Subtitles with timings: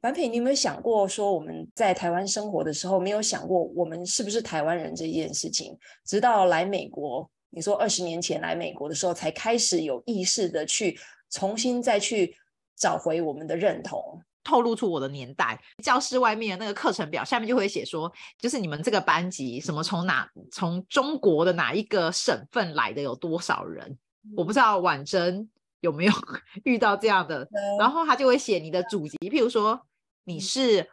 [0.00, 5.76] 凡品，你有没有想过说我们在台湾生活的时候，没有想过我们是不是台湾人这件事情？
[6.04, 10.98] 直到来美国，你说二十年前来美国的时候，才开始有意识的去
[11.30, 12.36] 重新再去
[12.76, 14.20] 找回我们的认同。
[14.44, 23.98] 透露出我的年代，教室外面那个课程表下面就会写说，就是你们这个班级什么从哪从中国的哪一个省份来的有多少人？
[24.36, 25.48] 我不知道婉珍。
[25.86, 26.12] 有没有
[26.64, 27.44] 遇到这样的？
[27.44, 29.80] 嗯、然后他就会写你的祖籍，譬如说
[30.24, 30.84] 你是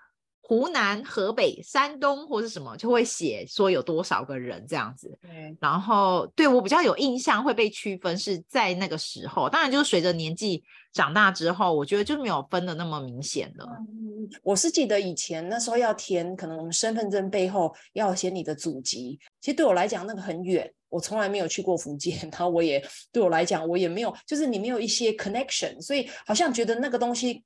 [0.46, 5.18] 湖南、河北、山东或是什么，就会写说有多少个人这样子。
[5.24, 13.66] 嗯、然后对我比较有印象会被区分是在那个时候，当然就是随着年纪长大之后，我觉得就没有分的那么明显了。
[13.80, 20.72] 嗯、我是记得以前那时候要填，可能我们身份证背后要写你的祖籍，其实对我来讲那个很远。
[20.94, 22.80] 我从来没有去过福建， 然后我也
[23.12, 27.44] 对我来讲，我也没有，就是你没有一些 connection，所以好像觉得那个东西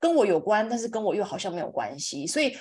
[0.00, 2.26] 跟我有关，但是跟我又好像没有关系。
[2.26, 2.56] 所以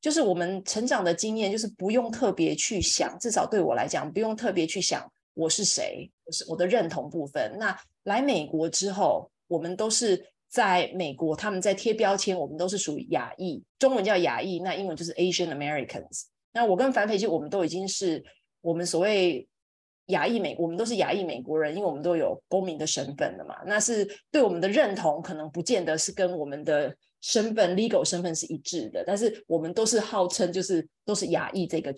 [0.00, 7.54] 就是我们成长的经验，就是不用特别去想，至少对我来讲，不用特别去想我是谁，我是我的认同部分。
[7.58, 16.24] 那来美国之后，我们都是在美国，他们在贴标签，我们都是属于亚裔，中文叫亚裔，那英文就是 Asian Americans。
[16.52, 18.24] 那我跟樊培基我们都已经是
[18.62, 19.46] 我们所谓。
[20.06, 23.56] 亚裔美，我们都是亚裔美国人，因为我们都有公民的身份的嘛。
[23.66, 31.94] 那是对我们的认同，可能不见得是跟我们的身份 legal 身份是一致的，但是我们都是号称就是都是亚裔这个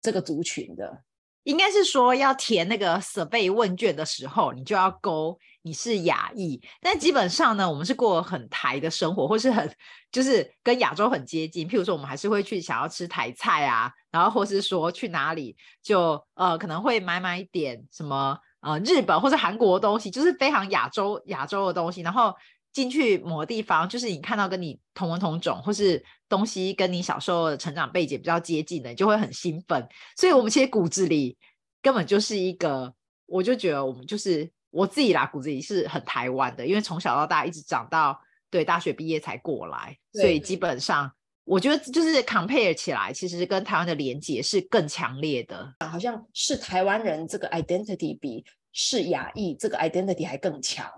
[0.00, 1.02] 这个族群的。
[1.44, 6.60] 应该是说要填那个 survey 问卷的时候，你就要勾你是亚裔。
[6.80, 9.72] 但基本上呢，我们是过很台的生活，或是很
[10.12, 11.66] 就是跟亚洲很接近。
[11.68, 22.34] 譬如说，我们还是会去想要吃台菜啊，然后或是说去哪里就呃可能会买买一点什么呃日本或是韩国的东西，就是非常亚洲亚洲的东西，然后。
[22.72, 29.86] 进去某个地方，就是你看到跟你同文同种，或是东西跟你小时候的成长背景比较接近的，你就会很兴奋。
[30.16, 31.36] 所以，我们其实骨子里
[31.82, 32.94] 根本就是一个，
[33.26, 38.20] 我就觉得我们就是我自己啦，骨子里是很台湾的，因为从小到大一直长到
[38.50, 41.10] 对大学毕业才过来，所以基本上
[41.44, 50.88] 我觉得就是 compare 起来，其实跟台湾的连结是更强烈的，好像是台湾人这个 identity 比是亚裔这个 identity 还更强。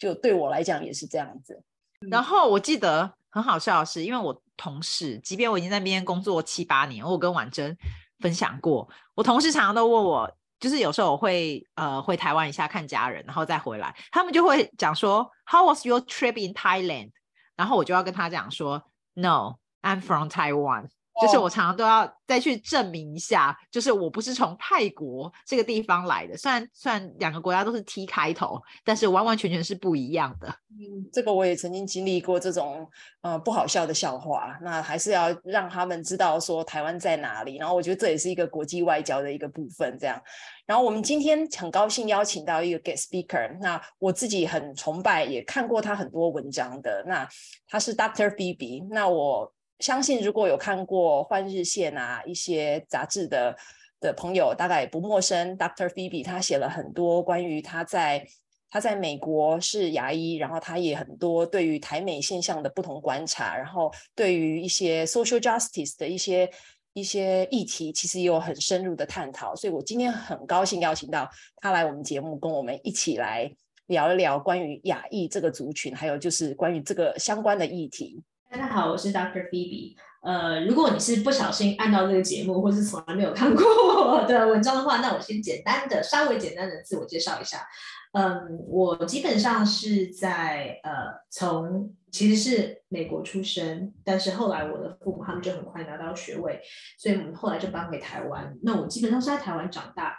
[0.00, 1.62] 就对我来讲也是这样子，
[2.10, 7.76] 然后我记得很好笑的是，因为我同事，即便我已经在那边工作七八年，我跟婉珍
[8.18, 17.10] 分享过，我同事常常都问我，就是有时候我会呃回台湾一下看家人，然后再回来，他们就会讲说，How was your trip in Thailand？
[17.56, 18.82] 然后我就要跟他讲说
[19.12, 20.88] ，No，I'm from Taiwan。
[21.20, 26.36] 就是我常常都要再去证明一下，就是我不是从泰国这个地方来的。
[26.36, 30.48] 虽然虽然两个国家都是 T 开头，但是完完全全是不一样的。
[30.70, 32.88] 嗯，这个我也曾经经历过这种
[33.20, 34.56] 呃不好笑的笑话。
[34.62, 37.56] 那还是要让他们知道说台湾在哪里。
[37.56, 39.98] 然后我觉得这也是一个国际外交的一个部分。
[39.98, 40.18] 这样，
[40.64, 43.58] 然后我们今天很高兴邀请到一个 guest speaker。
[43.60, 47.04] 那我自己很崇拜，也看过他很多文章的。
[47.06, 47.28] 那
[47.68, 48.34] 他是 Dr.
[48.34, 48.86] Phoebe。
[48.90, 49.52] 那我。
[49.80, 53.56] 相信如果有看过《幻日线》啊一些杂志的
[54.00, 55.56] 的朋友，大概也不陌生。
[55.58, 55.88] Dr.
[55.88, 58.26] Phoebe 他写了很多关于他在
[58.70, 66.48] 他在美国是牙医，然后他也很多对于台美现象的不同观察，然后对于一些 social justice 的一些
[66.92, 69.56] 一些议题，其实也有很深入的探讨。
[69.56, 73.52] 所以我今天很高兴邀请到他来我们节目，跟我们一起来
[73.86, 78.22] 聊一聊关于亚裔这个族群，还有就是关于这个相关的议题。
[78.52, 79.48] 大家好，我是 Dr.
[79.48, 79.94] Phoebe。
[80.22, 87.64] 呃，如果你是不小心按到这个节目，或是从来没有看过我的文章的话，那我先简单的、稍微简单的自我介绍一下。
[88.10, 90.90] 嗯，我基本上是在呃，
[91.30, 96.60] 从其实是美国出生，但是后来我的父母他们就很快拿到学位，
[96.98, 98.58] 所以我们后来就搬回台湾。
[98.64, 100.16] 那我基本上是在台湾长大，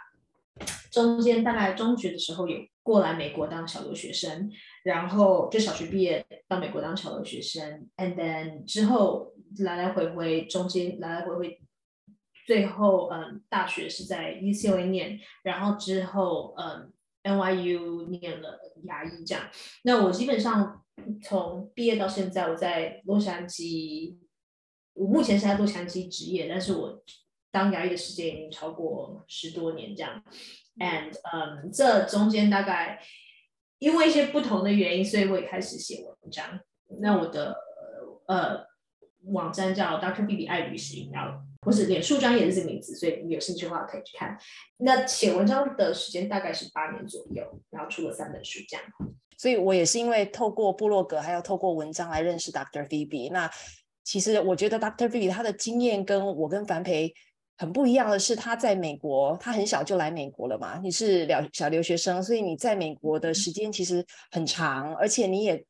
[0.90, 4.50] 中间大概中学的时候有过来美国当小留学生。
[4.84, 11.60] 然后就小学毕业到美国当小留学生，and then 之后来来回回，中间来来回回，
[12.46, 16.92] 最后嗯大学是在 UCLA 念，然后之后嗯
[17.22, 19.48] NYU 念了牙医这样。
[19.84, 20.84] 那我基本上
[21.22, 24.16] 从毕业到现在，我在洛杉矶
[24.94, 27.02] 我目前是在洛杉矶执业，但是我
[27.52, 30.22] 当牙医的时间已经超过十多年这样。
[30.78, 33.00] And 嗯，这中间大概
[33.78, 36.60] 因为一些不同的原因，所以我也开始写文章。
[37.00, 37.56] 那我的
[38.26, 38.66] 呃
[39.26, 40.26] 网站叫 Dr.
[40.26, 44.36] Phoebe 爱旅行，然后不是脸书专也是这名字，所以你有兴趣的话可以去看。
[44.78, 48.84] 那写文章的时间大概是八年左右，然后出了三本书这样。
[49.36, 52.86] 所以我也是因为透过部落格，还有透过文章来认识 Dr.
[52.86, 53.30] Phoebe。
[53.30, 53.50] 那
[54.04, 55.08] 其实我觉得 Dr.
[55.08, 57.12] Phoebe 他的经验跟我跟樊培
[57.58, 60.80] 很不一样的是，他在美国，他很小就来美国了嘛。
[60.82, 65.64] 你是小小留学生，所以你在美国的时间其实很长，而且你也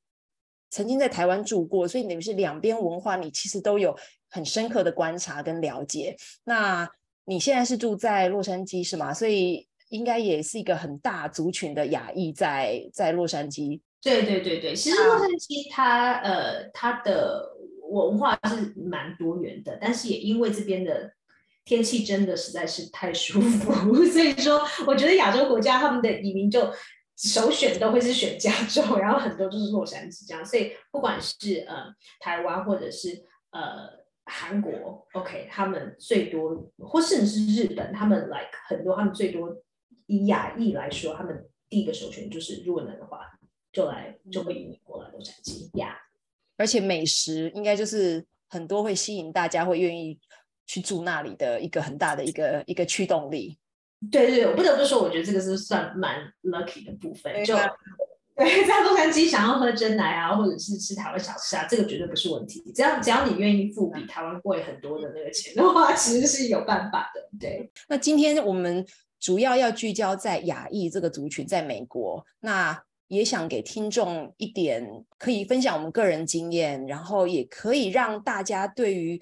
[0.70, 3.94] 曾经在台湾住过，所以等于是两边文化你其实都有
[4.30, 6.16] 很深刻的观察跟了解。
[6.44, 6.88] 那
[7.26, 9.12] 你现在是住在洛杉矶是吗？
[9.12, 13.80] 所以应该也是一个很大族群的亚裔在在洛杉矶。
[14.00, 17.50] 对对对对，其实洛杉矶它呃它的
[17.90, 21.12] 文化是蛮多元的，但是也因为这边的。
[21.64, 26.72] 天气真的实在是太舒服， 所以说我觉得亚洲国家他们的移民就
[27.16, 30.44] 首选都会是选加州， 然后很多就是洛杉矶这样。
[30.44, 31.84] 所以不管是呃
[32.18, 33.88] 台湾或者是呃
[34.24, 39.56] 韩国，OK，他们最多或甚至是日本，他们 like 很多他们最多
[40.06, 43.20] 以亚裔来说，他们第一个首选就是如果能的话
[43.72, 45.96] 就来就会移民过来洛杉矶呀。
[46.56, 50.18] 而且美食应该就是很多会吸引大家会愿意。
[50.66, 53.58] 去住那里的一个很大的一个一个驱动力，
[54.10, 57.44] 对对，我不得不说，我觉得这个是算蛮 lucky 的部分。
[57.44, 57.56] 就
[58.34, 62.62] 对，在洛杉矶想要喝真奶啊，或者是吃台湾小吃啊，这个绝对不是问题。
[62.74, 67.28] 只要只要你愿意付比台湾贵很多的那个钱的话，其实是有办法的。
[67.38, 68.86] 对，那今天我们
[69.20, 79.20] 主要要聚焦在亚裔这个族群，在美国，那也想给听众一点可以分享我们个人经验，然后也可以让大家对于。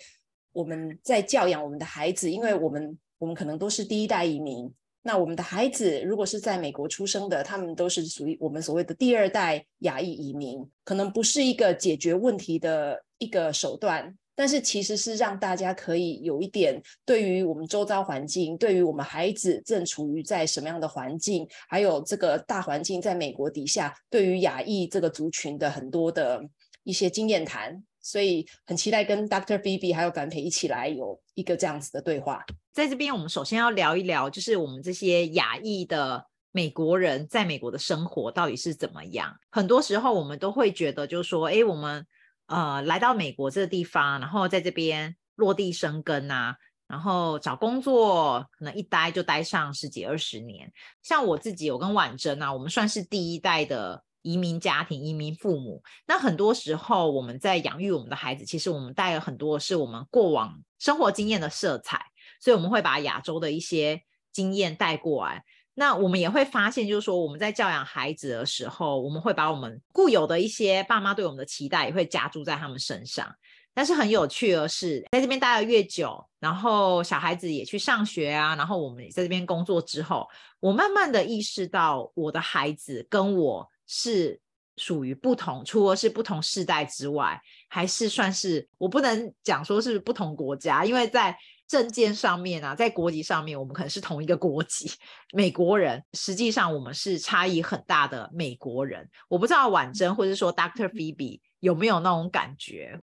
[0.53, 4.73] 我们在教养我们的孩子，因为我们我们可能都是第一代移民。
[5.03, 26.43] 那我们的孩子如果是在美国出生的，他们都是属于我们所谓的第二代亚裔移民，可能不是一个解决问题的一个手段，但是其实是让大家可以有一点对于我们周遭环境，对于我们孩子正处于在什么样的环境，还有这个大环境在美国底下，对于亚裔这个族群的很多的
[26.85, 27.83] 一些经验谈。
[28.01, 29.59] 所以很期待跟 Dr.
[29.59, 32.45] Phoebe 还有樊培一起来有一个这样子的对话。
[32.73, 39.37] 在这边，我们首先要聊一聊，就是我们这些亚裔的美国人在美国的生活到底是怎么样。
[39.51, 42.07] 很多时候，我们都会觉得，就是说，哎，我们
[42.47, 46.57] 呃来到美国这个地方，然后在这边落地生根啊，
[46.87, 50.73] 然后找工作，可能一待就待上十几二十年。
[51.03, 54.03] 像我自己，我跟婉珍啊，我们算是第一代的。
[54.23, 62.05] 移民家庭、移民父母，那很多时候我们在养育我们的孩子，其实我们带了很多是我们过往生活经验的色彩，
[62.41, 64.03] 所以我们会把亚洲的一些
[64.33, 65.45] 经验带过来。
[65.75, 73.35] 那我们也会发现，就是说我们在教养孩子的时候，我们会把我们固有的一些爸妈对我们的期待，也会加注在他们身上。
[73.73, 80.29] 但是很有趣的是，在这边待了越久，然后小孩子也去上学啊，然后我们在这边工作之后，
[80.59, 83.67] 我慢慢的意识到，我的孩子跟我。
[83.93, 84.41] 是
[84.77, 94.89] 属于不同，除了是不同世代之外，还是算是我不能讲说是不同国家，因为在证件上面啊，在国籍上面，我们可能是同一个国籍，
[95.33, 99.11] 美国人，实际上我们是差异很大的美国人。
[99.29, 100.89] 我不知道婉珍或者说 Dr.
[100.89, 102.97] Phoebe 有没有那种感觉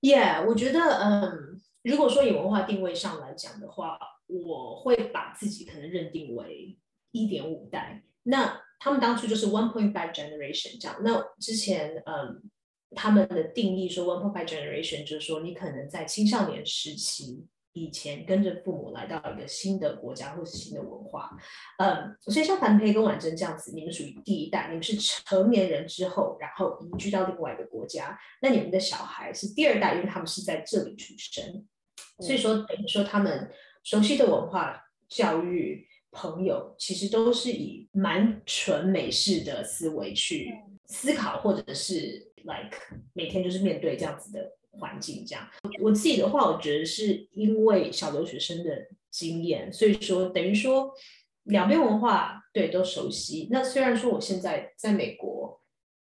[0.00, 6.78] ？Yeah，我觉得，嗯，如果说以文化定位上来讲的话，我会把自己可能认定为
[7.10, 8.04] 一点五代。
[8.22, 10.94] 那他们当初就是 one point five generation 这样。
[11.02, 12.42] 那之前，嗯，
[12.94, 21.30] 他们的定义说 one point five generation 就是说，你可能在青少年时期以前跟着父母来到一个新的国家或是新的文化，
[21.78, 31.66] 嗯，所以像樊培跟婉珍这样子，你们属于第一代，你们是成年人之后，然后移居到另外一个国家，那你们的小孩是第二代，因为他们是在这里出生，
[32.18, 33.50] 所以说等于说他们
[33.82, 35.88] 熟悉的文化教育。
[36.14, 40.54] 朋友其实都是以蛮纯美式的思维去
[40.86, 42.78] 思考，或者是 like
[43.12, 45.24] 每天就是面对这样子的环境。
[45.26, 45.46] 这样，
[45.82, 50.94] 我自己的话，我觉得是因为小留学生的经验，所以说等于说
[51.42, 53.48] 两边文化对都熟悉。
[53.50, 55.60] 那虽然说我现在在美国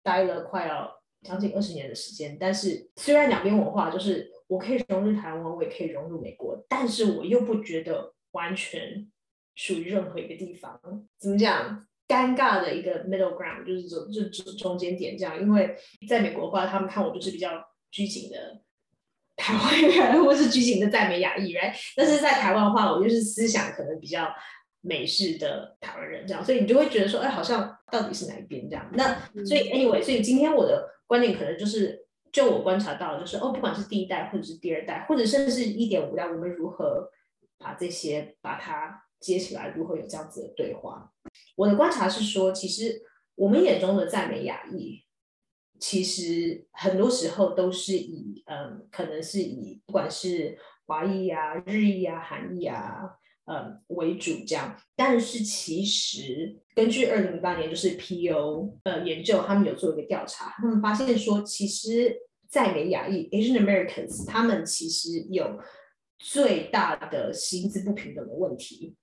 [0.02, 0.90] 待了快要
[1.24, 9.08] 将近二十年的时间，但是虽然两边文化就是我可以融入台湾，我也可以融入美国，但是我又不觉得完全。
[9.56, 10.80] 属于任何一个地方，
[11.18, 11.86] 怎么讲？
[12.08, 15.40] 尴尬的一个 middle ground，就是中就中中间点这样。
[15.40, 15.78] 因为
[16.08, 17.52] 在美国的话，他们看我就是比较
[17.92, 18.60] 拘谨的
[19.36, 21.72] 台湾人，或是拘谨的赞美亚裔人。
[21.96, 24.28] 但是在台湾的话，我就是思想可能比较
[24.82, 28.90] 美式的台湾人这样，所以你就会觉得说，哎，好像到底是哪一边这样？
[28.94, 29.14] 那
[29.46, 37.12] 所以 anyway，所以今天我的观点可能就是，就我观察到，就是哦，不管是第一代或者是第二代，或者甚至是一点五代，我们如何
[37.60, 41.12] 把这些把它接起来，如何有这样子的对话？
[41.56, 43.02] 我的观察是说，其实
[43.36, 45.04] 我们眼中的赞美亚裔，
[45.80, 53.16] 其实很多时候都是以嗯，可能是以不管是华裔啊、日裔啊、韩裔啊。
[53.52, 62.16] 嗯，为主这样，但是其实根据二零零八年就是 PO 呃研究，他们有做一个调查，他们发现说，其实
[62.48, 65.60] 在美亚裔 Asian Americans 他们其实有
[66.20, 68.96] 最大的薪资不平等的问题。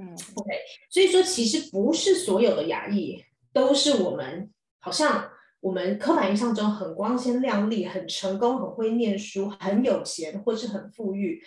[0.00, 0.50] 嗯，OK，
[0.90, 5.30] 所以说其实不是所有的亚裔都是我们好像
[5.60, 11.42] 我们刻板印象中很光鲜亮丽、很成功、很会念书、很有钱或是很富裕。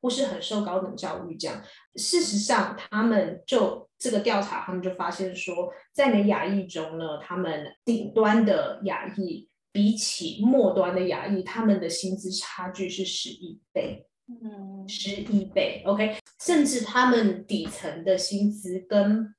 [0.00, 1.60] 或是很受高等教育这样，
[1.96, 19.34] 事实上，他们就这个调查，他们就发现说，在美亚裔中呢，他们顶端的亚裔比起末端的亚裔，他们的薪资差距是十一倍，嗯，十一倍，OK，甚至他们底层的薪资跟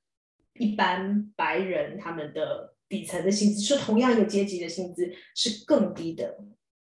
[0.54, 6.36] 一般白人他们的底层的薪资，是同样一个阶级的薪资是更低的。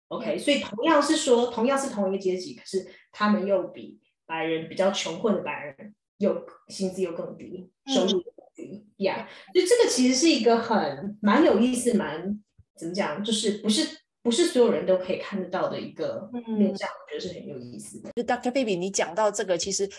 [0.08, 9.30] OK，所以同样是说，同样是同一个阶级，可是他们又比白人比较穷困的白人又薪资又更低，收入更低呀。
[9.54, 12.44] 所以这个其实是一个很蛮有意思，蛮
[12.75, 18.11] 怎么讲，就是不是不是所有人都可以看得到的一个面向，我觉得是很有意思的。
[18.15, 19.89] 就 Doctor Baby，你讲到这个，其实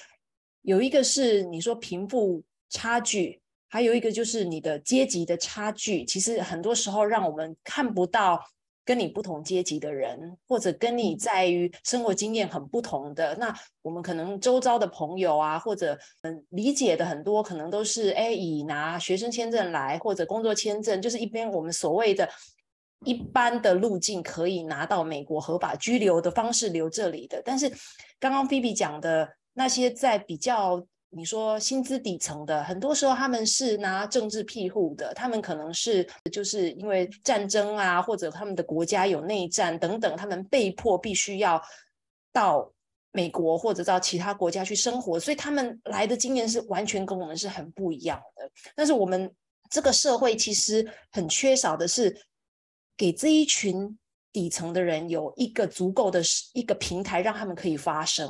[0.63, 8.45] 有一个是你说贫富差距，还有一个就是你的阶级的差距，其实很多时候让我们看不到。
[8.83, 22.29] 跟你不同阶级的人，或者跟你在于生活经验很不同的，那我们可能周遭的朋友啊，或者嗯理解的很多，可能都是哎以拿学生签证来，或者工作签证，就是一边我们所谓的
[23.05, 27.43] 一般的路径可以拿到美国合法居留的方式留这里的。
[27.45, 27.71] 但是
[28.19, 30.85] 刚刚菲比讲的那些在比较。
[31.13, 41.61] 你说薪资底层的，很多时候他们是拿政治庇护的，他们可能是就是因为战争啊，或者他们的国家有内战等等，他们被迫必须要
[42.33, 42.73] 到
[43.11, 48.49] 美国或者到其他国家去生活，所以他们来的经验是完全跟我们是很不一样的。
[48.77, 49.29] 但是我们
[49.69, 52.17] 这个社会其实很缺少的是
[53.01, 53.97] 给这一群。
[54.33, 56.23] 底层的人有一个足够的
[56.55, 58.29] 一个平台，让他们可以发声，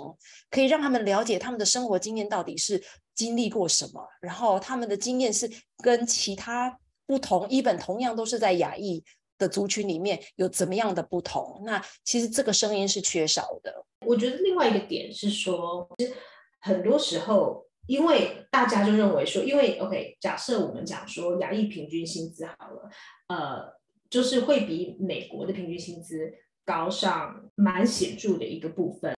[0.51, 2.83] 可以让他们了解他们的生活经验到底是
[3.15, 5.47] 经历过什么，然后他们的经验是
[5.85, 6.75] 跟其他
[7.05, 9.05] 不同，一本同样都是在亚裔
[9.37, 11.61] 的族群里面有怎么样的不同。
[11.67, 13.85] 那其实这个声音是缺少的。
[14.07, 16.15] 我觉得另外一个点是说，其实
[16.63, 22.89] 很多时候，因为大家就认为说，因为 OK，假设我们讲说亚裔平均薪资好了，
[23.29, 23.80] 呃。
[24.11, 29.15] 就是会比美国的平均薪资高上蛮显著的一个部分。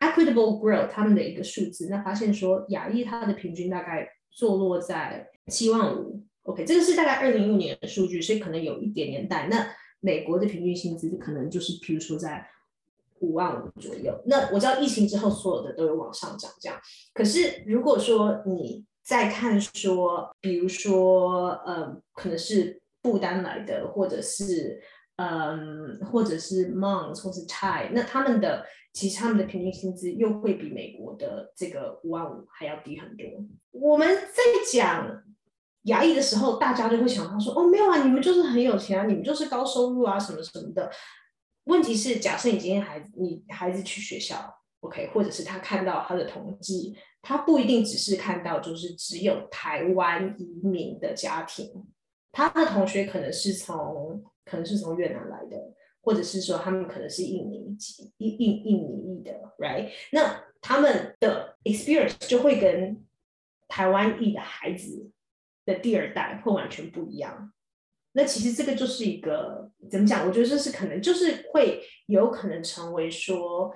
[0.00, 6.22] Equitable Growth 他们的一个数字，那发现说亚裔它的平均大概坐落在七万五。
[6.44, 9.48] OK，这个是大概二零一五年的数据，所以可能有一点年代。
[9.48, 9.66] 那
[10.00, 12.46] 美国的平均薪资可能就是譬如说在
[13.20, 14.22] 五万五左右。
[14.26, 16.80] 那我知道疫情之后所有的都有往上涨，这样。
[17.12, 22.80] 可是如果说你再看说，比如说呃，可能是。
[23.04, 24.82] 负担来的，或者是
[25.16, 33.24] 嗯，或者是 Hmong 或是 Thai，那他们的其实他们的平均薪资又会比美国的这个五万五还要低很多。
[33.70, 34.42] 我们在
[34.72, 35.22] 讲
[35.82, 40.90] 牙裔的时候，大家就会想到说，哦，没有啊，你们就是很有钱啊，你们就是高收入啊，什么什么的。
[41.64, 51.86] 问题是，假设你今天孩子，你孩子去学校，OK，或者是他看到他的统计，他不一定只是看到就是只有台湾移民的家庭。
[52.34, 55.56] 他的同学可能是从可能是从越南来的，
[56.02, 59.88] 或者是说他们可能是印尼籍印印印尼裔的，right？
[60.12, 63.02] 那他们的 experience 就会跟
[63.68, 65.10] 台湾裔的孩子
[65.64, 67.52] 的第二代会完全不一样。
[68.12, 70.26] 那其实这个就是一个怎么讲？
[70.26, 73.74] 我觉得这是可能就是会有可能成为说。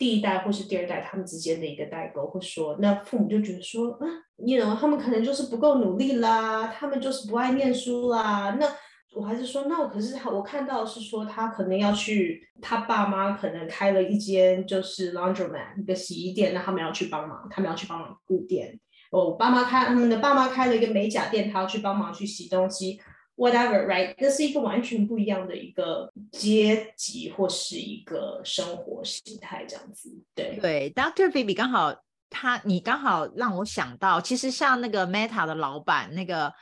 [0.00, 4.06] 第一代或是第二代，他们之间的一个代沟，或说，那父母就觉得说，啊，
[4.38, 8.56] you know, 他们可能就是不够努力啦，他们就是不爱念书啦。
[8.58, 8.66] 那
[9.14, 18.78] 我还是说，那我可是我看到是说，他可能要去，他爸妈可能开了一间就是 laundromat 一个洗衣店，那他们要去帮忙，他们要去帮忙顾店。
[19.10, 23.00] 我爸妈开他们的爸妈开了一个美甲店，他要去帮忙去洗东西。
[23.36, 24.14] whatever，right？
[24.18, 30.10] 这是一个完全不一样的一个阶级或是一个生活形态，这样子。
[30.34, 31.30] 对对，Dr.
[31.30, 31.94] Phoebe 刚好
[32.30, 36.52] 他，你刚好让我想到，其实像那个 Meta 的老板那个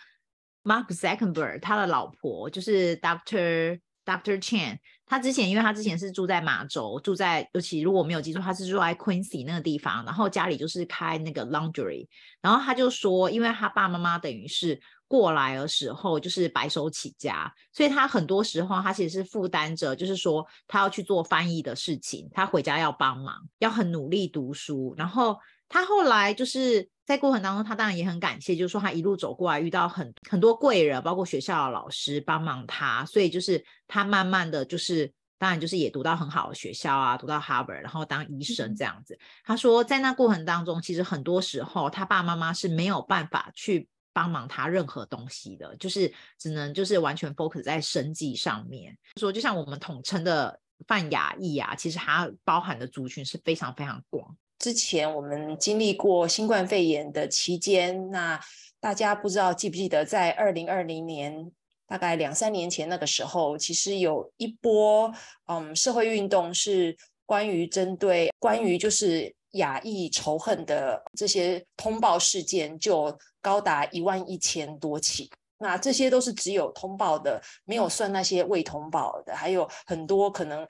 [0.65, 4.79] Mark Zuckerberg，他的老婆就是 Doctor Doctor Chen。
[5.09, 12.09] 他之前，因为他之前是住在马州，住在尤其如果没有记错，他是住在 Quincy 那个地方，然后家里就是开那个 laundry，
[12.41, 26.89] 然后他就说，因为他爸爸妈妈等于是过来的时候就是白手起家，所以他很多时候他其实是负担着，就是说他要去做翻译的事情，他回家要帮忙，要很努力读书，然后他后来就是。
[27.07, 39.17] 在过程当中，他当然也很感谢，就是说他一路走过来，遇到很很多贵人，包括学校的老师帮忙他，所以就是他慢慢的就是，当然就是也读到很好的学校啊，读到 Harvard，然后当医生这样子。
[39.45, 48.97] 他说，在那过程当中，其实很多时候他爸爸妈妈是没有办法去帮忙他任何东西的，就是只能就是完全 focus 在生计上面。
[49.21, 50.59] 说就像我们统称的
[50.89, 54.35] 泛亚裔啊，其实它包含的族群是非常非常广。
[54.59, 58.41] 之前我们经历过新冠肺炎的期间，那
[58.81, 61.53] 大家不知道记不记得，在二零二零年，
[61.87, 65.13] 大概两三年前那个时候，其实有一波
[65.45, 66.97] 嗯社会运动是
[67.27, 75.31] 关于针对关于就是亚裔仇恨的这些通报事件，就高达一万一千多起。
[75.59, 80.67] 那这些都是只有通报的，没有算那些未通报的，还有很多可能。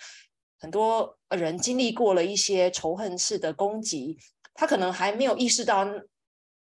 [0.58, 4.16] 很多人经历过了一些仇恨式的攻击，
[4.54, 5.86] 他可能还没有意识到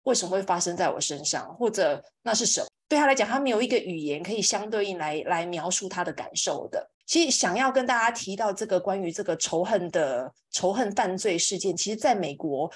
[0.01, 2.65] 为什么会发生在我身上，或者那是什么。
[2.89, 6.89] 对他来讲，他没有一个语言可以相对应来来描述他的感受的。
[7.13, 12.67] 其实想要跟大家提到这个关于这个仇恨的仇恨犯罪事件，其实在美国，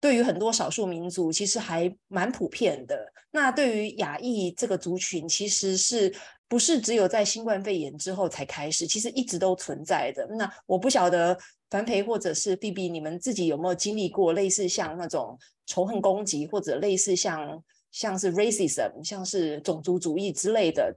[0.00, 3.12] 对于很多少数民族其实还蛮普遍的。
[3.30, 6.14] 那对于亚裔这个族群，其实是。
[6.46, 10.24] 不是只有在新冠肺炎之后才开始，其实一直都存在的。
[10.36, 11.36] 那我不晓得
[11.68, 20.94] 樊培或者是 B B，你们自己有没有经历过类似像那种仇恨攻击，或者类似像像是 racism，像是种族主义之类的，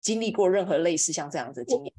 [0.00, 1.92] 经历过任何类似像这样子的经验？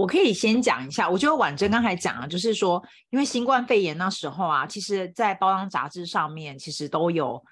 [0.00, 7.42] 我可以先讲一下，我觉得婉珍刚才讲了，就是说，因为新冠肺炎那时候啊，其实在包装杂志上面其实都有。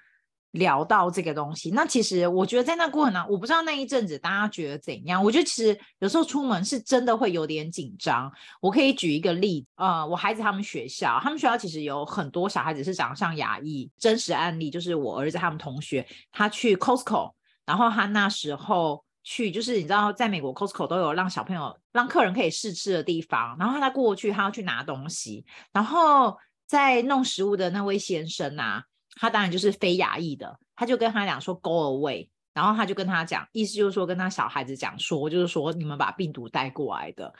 [0.53, 5.23] 聊到这个东西，那其实我觉得在那过程呢，我不知道那一阵子大家觉得怎样。
[5.23, 8.31] 我觉得其实有时候出门是真的会有点紧张。
[8.59, 17.31] 我可以举一个例子，呃，我孩子他们学校，他们学校其实有很多小孩子是长相亚裔，真实案例就是我儿子他们同学，他去 Costco，
[17.63, 28.83] 然后他那时候去，就是你知道，在美国 Costco 都有让小朋友让客人可以试吃的地方，然后他过去，他要去拿东西，然后在弄食物的那位先生啊。
[29.21, 37.33] 他当然就是非亚裔的，他就跟他讲说 “go away”，然后他就跟他讲，意思就是说跟他小孩子讲说，就是说你们把病毒带过来的。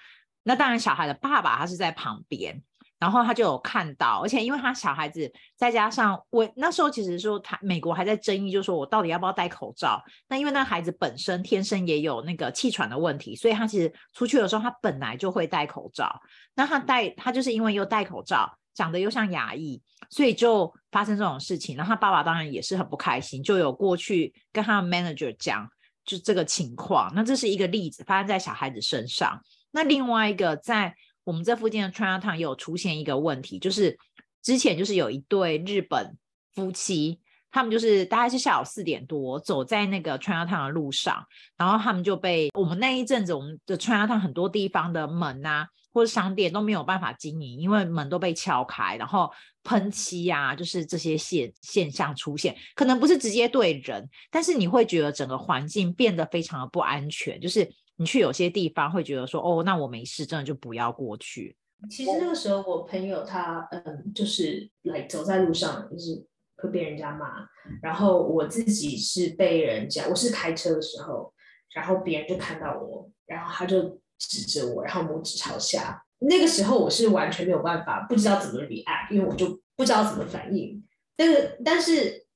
[0.43, 2.61] 那当然，小孩的爸爸他是在旁边，
[2.99, 10.03] 然后他就有看到，而且因为他小孩子再加上我那时候其实说他美国还在争议，就是说我到底要不要戴口罩。
[10.27, 16.21] 那因为那孩子本身天生也有那个气喘的问题，所以他其实出去的时候他本来就会戴口罩。
[16.53, 18.53] 那他戴他就是因为又戴口罩。
[18.75, 21.75] 长得又像牙医，所以就发生这种事情。
[21.75, 25.67] 然后他爸爸当然也是很不开心，就有过去跟他的 manager 讲，
[26.05, 27.11] 就这个情况。
[27.13, 29.37] 那这是一个例子，发生在小孩子身上。
[29.71, 33.97] 那另外一个，在我们这附近的 Chinatown 也有出现一个问题，就是
[34.41, 36.17] 之前就是有一对日本
[36.53, 37.19] 夫妻，
[37.51, 41.25] 他们就是大概是下午四点多走在那个川沙烫的路上，
[41.57, 45.67] 然后他们就被我们那一阵子我们的川沙烫很多地方的门啊。
[45.91, 49.29] 或者商店都没有办法经营，因为门都被敲开，然后
[49.63, 57.41] 喷漆呀，就是这些现现象出现，可能不是直接对人，但是你会觉得整个环境变得非常的不安全。
[57.41, 57.67] 就是
[57.99, 61.55] 你去有些地方会觉得说，哦，那我没事，真的就不要过去。
[61.89, 66.25] 其实那个时候我朋友他嗯，就是来走在路上，就是
[66.57, 67.45] 会被人家骂，
[67.81, 71.33] 然后我自己是被人家，我是开车的时候，
[71.75, 73.99] 然后别人就看到我，然后他就。
[74.21, 76.03] 指着我，然后拇指朝下。
[76.17, 80.85] 那个时候我是完全没有办法，不知道怎么 react，因为我就不知道怎么反应。
[81.15, 82.27] 但是，但是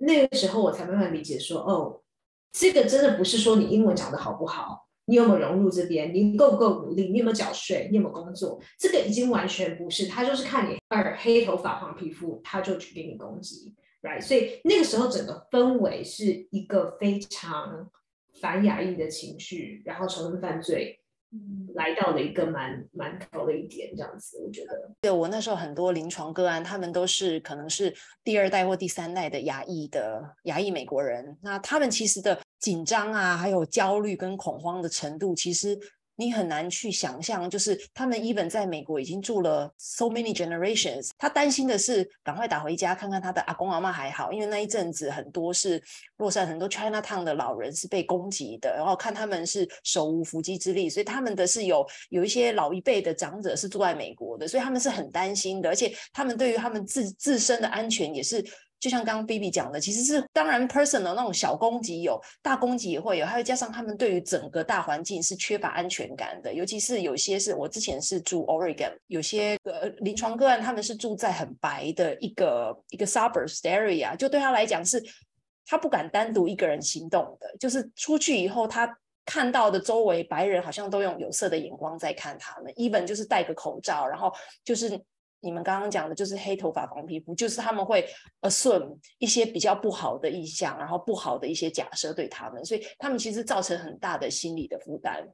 [0.00, 2.02] 那个时候我才慢慢理解说，哦，
[2.52, 10.06] 这个真的不是说你英文讲的好不好，你有没有融入这边，你够不够努力，你有没有缴税，你有没有工作，这个已经完全不是。
[10.06, 14.22] 他就是看你二黑头发黄皮肤，他就去给你攻击，right？
[14.22, 17.90] 所以那个时候整个氛围是一个非常
[18.40, 21.00] 反亚裔的情绪，然后仇恨犯罪。
[21.74, 24.90] 来到了一个蛮蛮高的一点，这样子，我觉得。
[25.00, 35.78] 对，我那时候很多临床个案，他们都是可能是第二代或第三代的亚裔的亚裔美国人，那他们其实的紧张啊，还有焦虑跟恐慌的程度，其实。
[36.20, 45.82] 你很难去想象，就是他们 even 在美国已经住了 so many generations，他担心的是赶快打回家看看他的阿公阿妈还好，因为那一阵子很多是
[46.18, 58.44] 洛杉很多 Chinatown 的老人是被攻击的，然后看他们是手无缚鸡之力，所以他们的是有有一些老一辈的长者是住在美国的，所以他们是很担心的，而且他们对于他们自自身的安全也是。
[58.80, 75.02] 就像刚刚 BB 讲的，其实是当然 personal 那种小攻击有，大攻击也会有，还有加上他们对于整个大环境是缺乏安全感的，尤其是有些是我之前是住 Oregon，有些呃临床个案他们是住在很白的一个一个 suburbs area，就对他来讲是
[75.66, 84.32] 他不敢单独一个人行动的，就是出去以后他看到的周围白人好像都用有色的眼光在看他们，even 就是戴个口罩，然后
[84.64, 84.98] 就是。
[85.40, 88.06] 你们刚刚讲的就是黑头发黄皮肤，就是他们会
[88.42, 95.26] assume 一些比较不好的印象，然后不好的一些假设对他们，所以他们其实造成很大的心理的负担。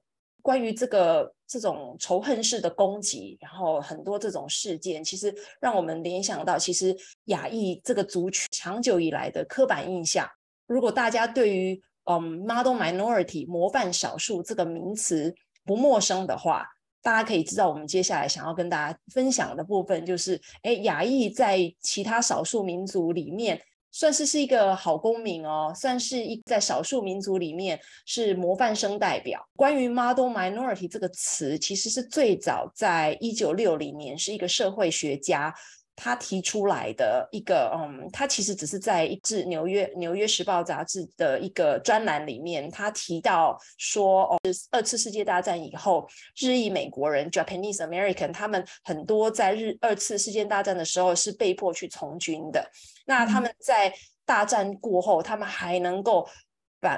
[0.42, 10.28] 关于这个这种仇恨式的攻击，然后很多这种事件，其实让我们联想到，其实亚裔这个族群长久以来的刻板印象。
[10.68, 16.64] 如果大家对于嗯 model minority 模范少数这个名词不陌生的话，
[17.06, 29.40] 大家可以知道，我们接下来想要跟大家分享的部分就是，哎，亚裔在其他少数民族里面算是是一个好公民哦，算是一在少数民族里面是模范生代表。
[29.54, 35.54] 关于 model minority 这个词，其实是最早在一九六零年，是一个社会学家。
[35.96, 46.06] 他提出来的一个，嗯，他其实只是在一次纽约纽约时报杂志的一个专栏里面，他提到说，哦，二次世界大战以后，
[46.38, 52.70] 日裔美国人 （Japanese American） 他们很多在日二次世界大战的时候是被迫去从军的，
[53.06, 53.92] 那他们在
[54.24, 56.28] 大战过后，他们还能够。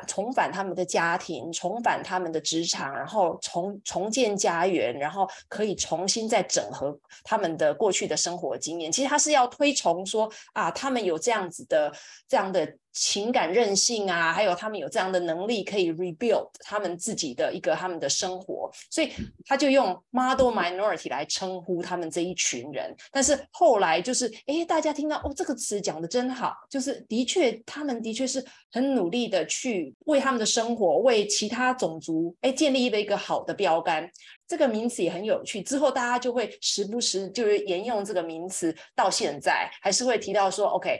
[0.06, 8.90] 重返他们的家庭，重返他们的职场，然后重重建家园，然后可以重新再整合他们的过去的生活经验。
[8.90, 11.92] 其实他是要推崇说啊，他们有这样子的
[12.26, 12.76] 这样的。
[12.92, 19.12] 情感韧性啊，还有他们有这样的能力，可以 rebuild 他们自己的一个他们的生活，所以
[19.44, 22.94] 他就用 model minority 来称呼他们这一群人。
[23.12, 34.10] 但是后来就是，哎，大家听到哦，这个词讲的真好，就是的确，他们的确是很努力的去为他们的生活，为其他种族，哎，建立了一个好的标杆。
[34.46, 40.98] 这个名词也很有趣，之后大家就会时不时就是沿用这个名词，到现在还是会提到说，OK。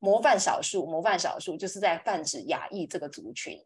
[0.00, 3.56] 模范少数，模范少数就是在泛指亚裔这个族群。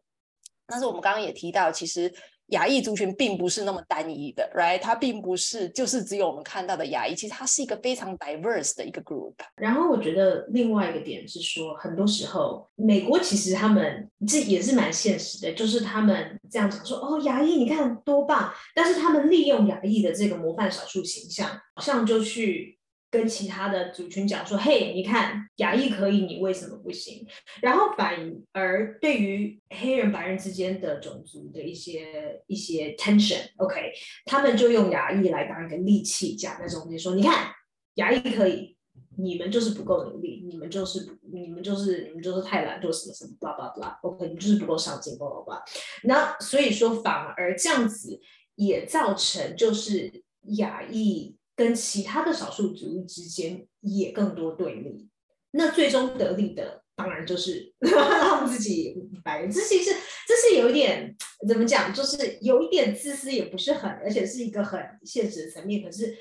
[0.67, 2.11] 但是我们刚刚也提到，其实
[2.47, 4.79] 亚裔族群并不是那么单一的，right？
[4.79, 9.35] 它并不是就是只有我们看到的亚裔，其实它是一个非常 diverse 的一个 group。
[9.55, 22.74] 然后我觉得另外一个点是说，很多时候美国其实他们这也是蛮现实的，就是他们这样讲说，哦，亚裔你看多棒，但是他们利用亚裔的这个模范少数形象，好像就去。
[23.15, 27.25] 跟其他的族群讲说，嘿，你看亚裔可以，你为什么不行？
[27.61, 28.19] 然后反
[28.51, 33.91] 而对于黑人白人之间的种族的一些一些 tension，OK，
[34.25, 37.51] 他们就用亚裔来当一个利器，夹在中间说，你看
[37.95, 38.75] 亚裔可以，
[39.17, 45.61] 你们就是不够努力，你们就是你们就是你们就是太懒惰，什么什么，blah blah blah，OK，你就是不够上进，blah blah blah。
[46.03, 48.19] 那所以说反而这样子
[48.55, 50.23] 也造成就是
[50.57, 51.37] 亚裔。
[51.55, 55.07] 跟其他的少数族裔之间也更多对立，
[55.51, 59.49] 那最终得利的当然就是 他们自己白人。
[59.49, 59.91] 这其实
[60.27, 61.15] 这是有一点
[61.47, 65.81] 怎么讲，就是有一点自私，也不是很，而且是一个很现实的层面。
[65.81, 66.17] 可是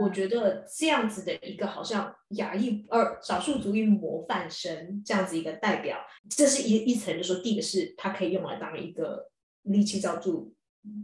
[0.00, 9.30] 我觉得这样子的一个好像亚裔呃少数族裔模范生这样子一个代表，这是一一层，就是说第一个是他可以用来当一个
[9.62, 10.52] 利器造就。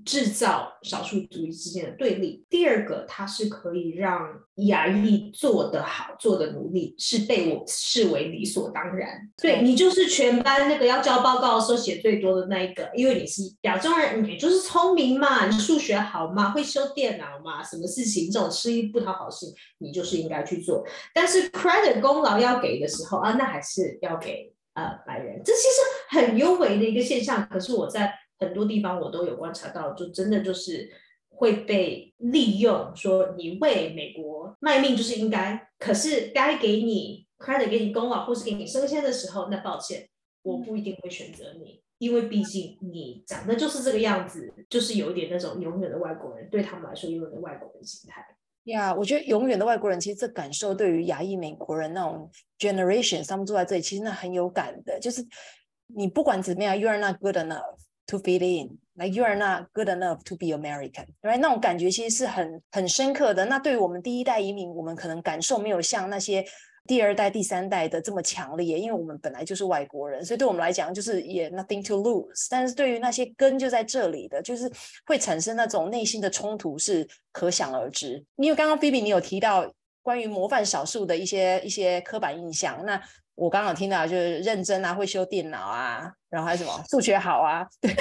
[0.05, 2.45] 制造少数族裔之间的对立。
[2.51, 4.21] 第二个，它是可以让
[4.67, 9.31] 亚裔做得好、做得努力，是被我视为理所当然。
[9.41, 19.47] 对，你就是全班那个要交报告的时候写最多的那一个，因为你是亚洲人，你就是聪明嘛，你数学好嘛，会修电脑嘛，什么事情这种吃力不讨好事，
[19.79, 20.85] 你就是应该去做。
[21.15, 25.41] 但是 credit 功劳要给的时候啊，那还是要给呃白人。
[25.45, 27.47] 这其实很幽微的一个现象。
[27.49, 28.13] 可是我在。
[28.39, 30.91] 很多地方我都有观察到，就真的就是
[31.29, 40.09] 会被利用，说你为美国卖命就是应该，可是该给你 credit 给你功劳或是给你升迁的时候，那抱歉，
[40.43, 41.83] 我不一定会选择你。
[41.99, 48.25] 因为毕竟你长得就是这个样子，就是有一点那种永远的外国人，对他们来说永远的外国人心态。
[48.65, 55.01] 呀，yeah, 我觉得永远的外国人，其实这感受对于亚裔美国人那种 generation，他们坐在这里，其实那很有感的。
[55.01, 55.27] 就是
[55.87, 61.39] 你不管怎么样，you are not good enough to fit in，like you are not good enough to be American，right？
[61.39, 63.45] 那种感觉其实是很很深刻的。
[63.45, 66.45] 那对于我们第一代移民，我们可能感受没有像那些。
[66.87, 72.47] 第二代、第三代的这么强烈，因为我们本来就是外国人，所以对我们来讲就是也 nothing to lose。
[72.49, 74.73] 但是对于那些根就在这里的，就是
[75.05, 78.25] 会产生那种内心的冲突，是可想而知。
[78.37, 82.99] 因为刚刚 bb 你有提到关于模范少数的一些一些刻板印象，那。
[83.39, 87.95] 我刚刚有听到，就是认真啊，会修电脑啊，然后还有什么 数学好啊，对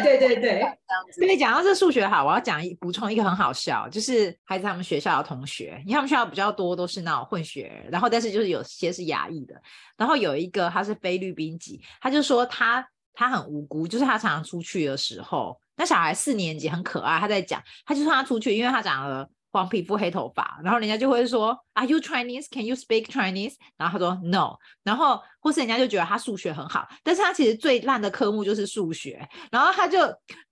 [0.00, 0.78] 对对对，
[1.20, 9.54] 跟你 讲到这数学好，我要讲一补充一个很好笑，就是孩子他们学校的同学，因为他们学校比较多都是那种混血，然后但是就是有些是亚裔的，
[9.98, 19.28] 然后有一个他是菲律宾籍，他就说他他很无辜，就是他常常出去的时候，那小孩四年级很可爱，他在讲，他就说他出去，因为他长了。
[19.50, 22.46] 黄皮肤黑头发，然后人家就会说，Are you Chinese?
[22.50, 23.54] Can you speak Chinese?
[23.76, 29.98] 然后他说 No，然后或是人家就觉得他数学很好，但是他其实最烂的科目就是数学，然后他就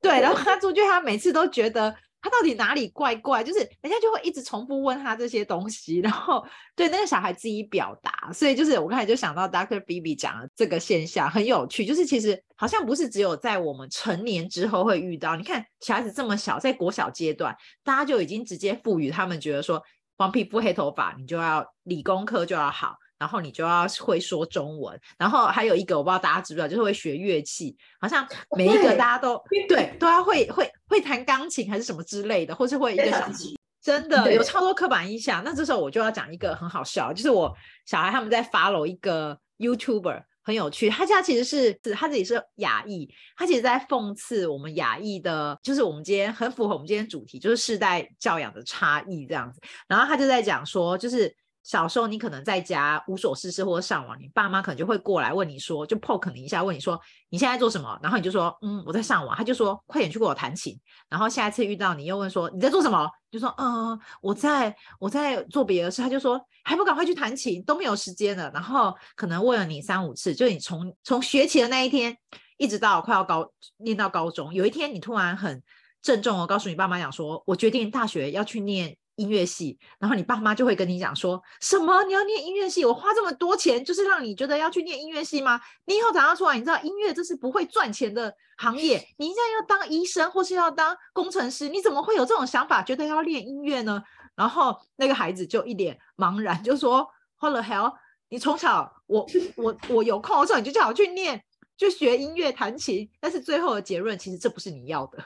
[0.01, 1.95] 对，然后他出去，他每次都觉得。
[2.23, 3.45] 他到底哪里怪怪？
[3.45, 8.33] 就是人家就会一直重复问他这些东西，然后对那个小孩自己表达。
[8.33, 9.81] 所以就是我刚才就想到 Dr.
[9.85, 15.37] Phoebe 讲的这个现象很有趣，就是其实好像不是只有在我们成年之后会遇到。
[15.37, 19.81] 你看小孩子这么小，在国小阶段，大家就已经直接赋予他们觉得说
[20.19, 22.97] 黄皮肤黑头发，你就要理工科就要好。
[23.19, 28.27] 然后你就要会说中文，然后还有一个我不知道大家知不知道，就是会学乐器，好像
[28.57, 35.43] 每一个大家都对，对都要会会会弹钢琴还是什么之类的，或是会一个小提，真的有超多刻板印象。
[35.43, 37.51] 那这时候我就要讲一个很好笑，就是我
[37.87, 49.59] 小孩他们在 follow 一个 YouTuber，很有趣，他家其实是他自己是亚裔，他其实在讽刺我们亚裔的，就是我们今天很符合我们今天主题，就是世代教养的差异这样子。
[49.89, 51.35] 然后他就在讲说，就是。
[51.67, 56.99] 小时候你可能在家无所事事或者上网，你爸妈可能就会过来问你说，就 poke 你一下，问你说
[57.29, 57.99] 你现在做什么？
[58.01, 59.37] 然后你就说嗯，我在上网。
[59.37, 60.79] 他就说快点去给我弹琴。
[61.09, 63.11] 然后下一次遇到你又问说你在做什么？
[63.33, 66.01] 就说嗯，我在我在做别的事。
[66.01, 68.49] 他就说还不赶快去弹琴，都没有时间了。
[68.55, 72.17] 然后可能问了你三五次，就你从从学琴的那一天
[72.59, 75.61] 一直到快要高念到高中，有一天你突然很
[76.01, 78.97] 郑重的告诉你爸妈讲说，我决定大学要去念。
[79.17, 82.05] 音乐系，然后你爸妈就会跟你讲说什么？
[82.05, 85.61] 你要念音乐系，我花这么多钱，就是让你觉得要去念音乐系吗？
[85.87, 94.03] 你以后长大出来，你知道音乐这是不会赚钱的行业，你现在要当医生或是要当工程师，你怎么会有这种想法，觉得要练音乐呢？
[94.35, 97.09] 然后那个孩子就一脸茫然，就说
[97.41, 97.95] ：“What the hell？
[98.29, 99.27] 你从小我
[99.57, 101.43] 我我有空的时候你就叫我去念，
[101.77, 105.25] 就学音乐弹琴，但是最后的结论其实这不是你要的，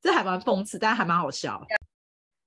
[0.00, 1.60] 这还蛮讽刺，但还蛮好笑。”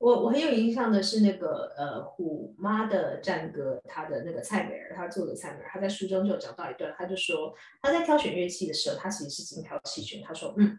[0.02, 10.20] 我我很有印象的是那个呃虎妈的战歌，他的那个蔡美儿，他做的蔡美儿，他在书中就有讲到一段，他就说他在挑选乐器的时候，他其实是精挑细选。
[10.24, 10.76] 他说，嗯，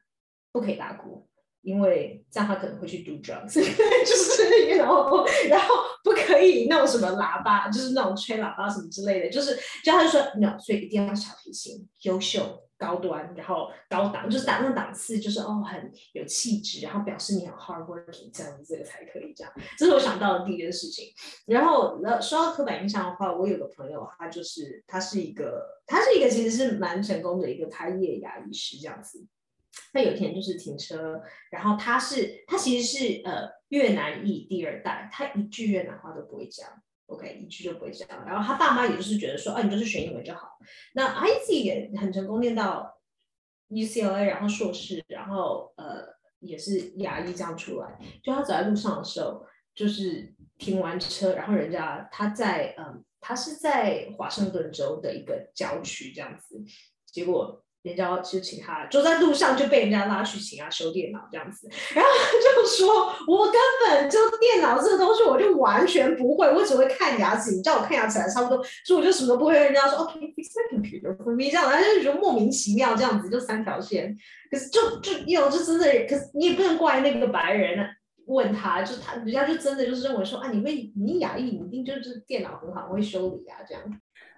[0.50, 1.28] 不可以打鼓，
[1.60, 9.54] 因为这样他可能会去 do drugs， 就是然后然后不可以弄什么喇叭，就是那种吹喇叭什么之类的，就是
[9.84, 12.60] 就他就说 no，所以一定要小提琴，优秀。
[12.82, 19.52] 高端，然后高档，就是打那档次，就是哦很有气质，然后表示你很 hard working，这样子这个才可以这样。
[19.78, 21.06] 这是我想到的第一件事情。
[21.46, 29.24] 然后，那说到刻板印象的话，我有个朋友，他就是他是一个，他是一个其实是蛮成功的一个开业牙医师这样子。
[29.92, 36.68] 他有一天就是停车，然后他是他其实是呃越南裔第二代，他一句越南话都不会讲。
[37.12, 38.08] OK，一句就不会讲。
[38.26, 40.58] 然后他爸妈也就是觉得说，啊，你就是学英文就好。
[40.94, 42.98] 那他自己也很成功，念到
[43.68, 46.06] UCLA，然后硕士，然后呃
[46.40, 47.98] 也是牙医这样出来。
[48.22, 49.44] 就他走在路上的时候，
[49.74, 56.62] 就是停完车，然后人家他在嗯，他是在华盛顿州的一个郊区这样子，
[57.06, 57.64] 结果。
[57.82, 74.16] 人家就请他，走在路上就被人家拉去请他修电脑这样子， 然后他就说：“我根本就电脑这个东西我就完全不会，我只会看牙齿，你叫我看牙齿还差不多，所以我就什么都不会。”人家说：“OK，fix my computer for me。”这样，他就觉得莫名其妙这样子，就三条线。
[74.48, 77.90] 可是就就有就真的，可是你也不能怪那个白人啊，
[78.26, 83.82] 问他就他人家就真的就是认为说啊，你会你亚裔，你一定就是电脑很好，会修理啊这样。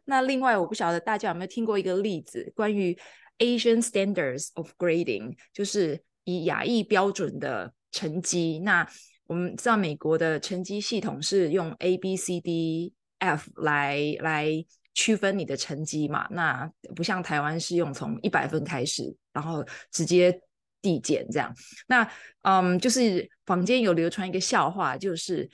[0.06, 2.96] 那另外我不晓得大家有没有听过一个例子，关于。
[3.38, 8.60] Asian standards of grading 就是以亚裔标准的成绩。
[8.60, 8.88] 那
[9.26, 16.26] 我们知道美国的成绩系统是用 A B C D F 来来区分你的成绩嘛。
[16.30, 20.40] 那不像台湾是用从一百分开始，然后直接
[20.80, 21.54] 递减这样。
[21.86, 22.08] 那
[22.42, 25.50] 嗯，就是坊间有流传一个笑话，就是。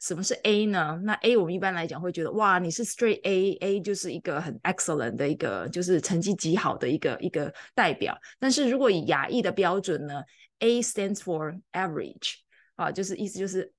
[0.00, 1.00] 什么是 A 呢？
[1.04, 8.16] 那 A 我们一般来讲会觉得哇，你是 straight A，A 就是一个很 excellent 的一个，就是成绩极好的一个一个代表。
[8.38, 10.22] 但是如果以亚裔的标准呢
[10.58, 12.34] ，A stands for average
[12.74, 13.72] 啊，就是意思就是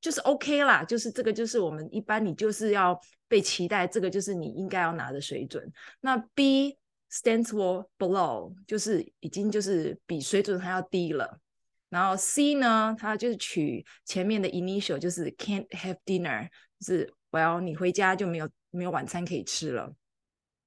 [0.00, 5.72] 就是 OK 啦，就是这个就是我们一般你就是要被期待，这个就是你应该要拿的水准。
[6.00, 6.76] 那 B
[7.10, 11.40] stands for below，就是已经就是比水准还要低了。
[11.96, 16.46] 然后 C 呢，它就是取前面的 initial，就是 can't have dinner，
[16.78, 19.90] 就是 well 你回家就没有没有晚餐可以吃了。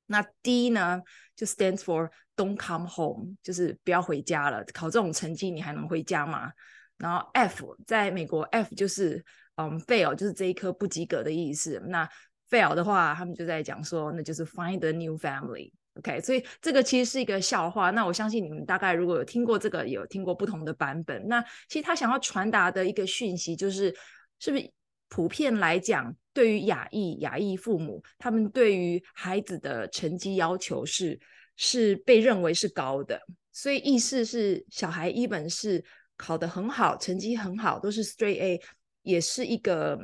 [0.07, 0.99] 那 D 呢，
[1.35, 4.63] 就 stands for don't come home，就是不要回家了。
[4.73, 6.51] 考这种成绩你还能回家吗？
[6.97, 9.23] 然后 F 在美国 F 就是
[9.57, 11.79] 嗯 fail，就是这一科不及格的意思。
[11.89, 12.09] 那
[12.49, 15.71] fail 的话，他们就在讲说，那就是 find a new family。
[15.99, 17.91] OK，所以这个其实是一个笑话。
[17.91, 21.27] 那我相信你们大概如果有听过这个，有听过不同的版本。
[21.27, 23.93] 那其实他想要传达的一个讯息就是，
[24.39, 24.71] 是不是
[25.09, 31.19] 普遍来讲，对于亚裔亚裔父母，他们对于孩子的成绩要求是
[31.57, 33.21] 是被认为是高的。
[33.51, 35.83] 所以意思是，小孩一本是
[36.15, 38.61] 考得很好，成绩很好，都是 Straight A，
[39.01, 39.99] 也是一个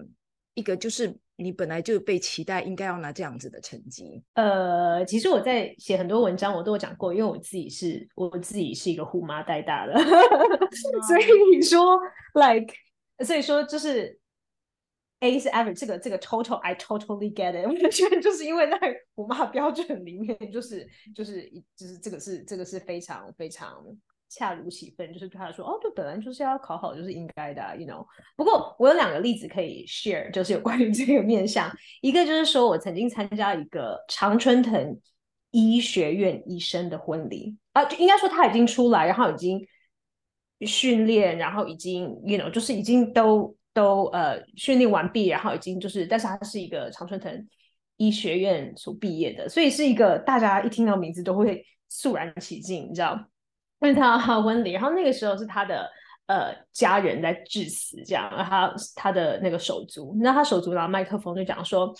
[0.55, 1.17] 一个就是。
[1.37, 4.23] 你本来就被期待应该要拿这样子的成绩。
[4.33, 9.93] 呃，其实我在写很多文章，我都有讲过，因为我自己是我自己是一个虎妈带大的，
[11.07, 11.99] 所以你说
[12.33, 12.73] like，
[13.25, 14.17] 所以说就是
[15.19, 18.77] A 是 average，这个这个 total I totally get it， 我觉得就是因为在
[19.15, 23.83] 虎妈标准里面，就是就是就是这个是这个是非常非常。
[24.29, 28.05] 恰如其分，就是对他说，哦，就本来就是要考好，就是应该的，you know。
[28.35, 31.71] 不过我有两个例子可以 share，就是有关于这个面向。
[32.01, 34.99] 一个就是说我曾经参加一个常春藤
[35.51, 39.65] 医学院医生的婚礼啊，就应该说他已经出来，然后已经
[40.61, 47.47] 训练，然后已经，you know，就是已经都都呃训练完毕，然后已经就是，但是他是一个常春藤
[47.97, 53.27] 医学院所毕业的，所以是一个大家一听到名字都会肃然起敬，你知道。
[53.79, 55.89] 因为他婚礼，然后那个时候是他的
[56.27, 61.93] 呃家人在致辞，这样，他他的那个手足，那他手足拿麦克风就讲说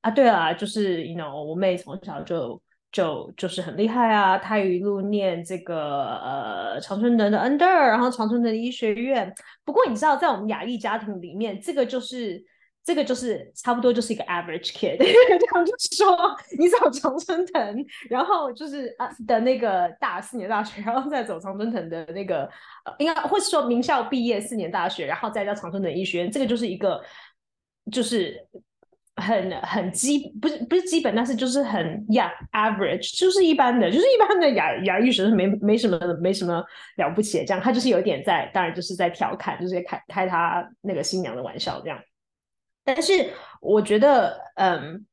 [0.00, 2.60] 啊，对啊，就是 you know 我妹从小就
[2.92, 9.32] 就就是很厉害啊，她一路念这个呃常春藤的 Under，然后常春藤医学院。
[9.64, 12.44] 不过你知道，在我们亚裔家庭里面，这个就是。
[12.84, 22.42] 这个就是差不多就是一个 average kid， 这样就说你走常春藤，然后就是啊的那个大四年大学，然后再走常春藤的那个，
[22.84, 27.00] 呃、应该或是说名校毕业四年大学，然后再到常春藤医学院，这个就是一个
[27.92, 28.36] 就是
[29.14, 36.60] 很很基不是不是基本，但是就是很 yeah average，就是一般的，就是一般的亚亚裔学生没没什么没什么
[36.96, 41.96] 了不起的，这样他就是有点在，当然就是在调侃，就是在开开他那个新娘的玩笑这样。
[42.84, 45.06] 但是我觉得，嗯，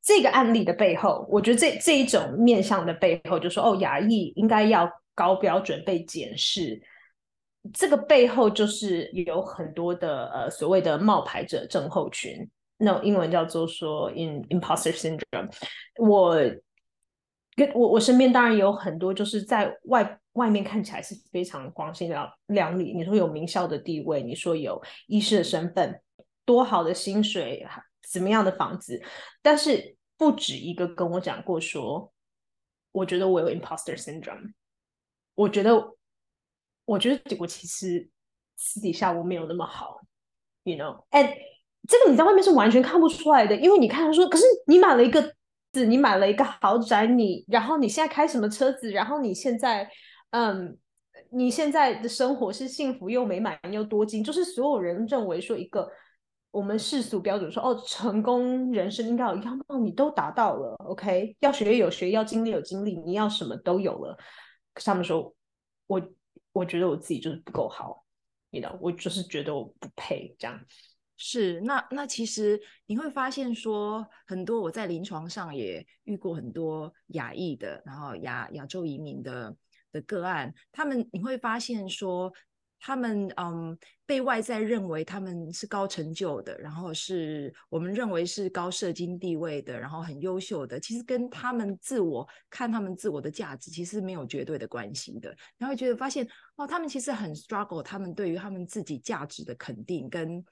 [0.00, 6.80] 这个案例的背后，我觉得这这一种面向的背后，就说，哦，牙医应该要高标准被检视，
[7.74, 15.50] 这个背后就是有很多的呃所谓的冒牌者症候群，那英文叫做说 in imposter syndrome。
[15.98, 16.36] 我
[17.54, 26.00] 跟我我身边当然有很多，就是在外外面看起来是非常光鲜亮亮丽，你说有名校的地位，你说有医师的身份。
[26.44, 27.66] 多好的薪水，
[28.10, 29.02] 怎么样的房子？
[29.40, 32.12] 但是不止一个跟我讲过说，
[32.92, 34.52] 我觉得我有 imposter syndrome。
[35.34, 35.96] 我觉得，
[36.84, 38.08] 我觉得我其实
[38.56, 40.00] 私底下我没有那么好
[40.64, 41.04] ，you know。
[41.10, 41.38] 哎
[41.88, 45.22] 这个你在外面是完全看不出来的，因为你看他说，可是你买了一个
[45.72, 48.90] 子，你买了一个豪宅，你然后你现在开什么车子？
[48.90, 49.90] 然后你现在，
[50.30, 50.76] 嗯，
[51.30, 55.90] 你现在的生活是幸福又美满又多金，就是所有人认为说一个。
[56.52, 61.34] 我们世俗标准说，哦，成功人生应该有一样貌，你都达到了，OK？
[61.40, 64.14] 要学有学，要经历有经历，你要什么都有了。
[64.74, 65.34] 可是他们说，
[65.86, 66.00] 我
[66.52, 68.04] 我觉得我自己就是不够好，
[68.50, 70.60] 你知道，我就是觉得我不配这样。
[71.16, 79.56] 是，那那其实你会发现说，很多我在临床上也遇过很多亚裔的，然后亚亚洲移民的
[79.90, 82.30] 的个案，他们你会发现说。
[82.84, 95.32] 他们嗯，被外在认为他们是高成就的，然后是我们认为是高社经地位的，然后很优秀的，其实跟他们自我看他们自我的价值其实没有绝对的关系的。
[95.56, 96.26] 然后觉得发现
[96.56, 100.44] 哦，他们其实很 struggle，他们对于他们自己价值的肯定跟